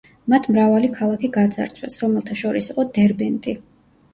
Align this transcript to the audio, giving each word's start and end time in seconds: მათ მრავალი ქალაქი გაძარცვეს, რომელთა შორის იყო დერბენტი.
მათ 0.33 0.47
მრავალი 0.53 0.87
ქალაქი 0.95 1.29
გაძარცვეს, 1.35 1.99
რომელთა 2.05 2.41
შორის 2.41 2.73
იყო 2.75 2.87
დერბენტი. 2.99 3.55